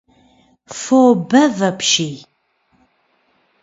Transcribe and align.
Фо 0.79 0.99
бэв 1.29 1.55
апщий. 1.69 2.17